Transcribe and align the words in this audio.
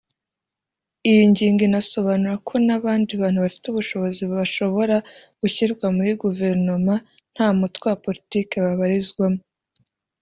Iyi 1.09 1.21
ngingo 1.31 1.61
inasobanura 1.69 2.35
ko 2.47 2.53
n’abandi 2.67 3.11
bantu 3.21 3.37
bafite 3.45 3.65
ubushobozi 3.69 4.21
bashobora 4.33 4.95
gushyirwa 5.39 5.85
muri 5.97 6.11
Guverinoma 6.23 6.93
nta 7.33 7.47
mutwe 7.59 7.83
wa 7.91 7.97
politiki 8.05 8.53
babarizwamo 8.65 9.41